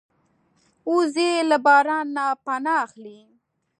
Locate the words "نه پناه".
2.17-2.79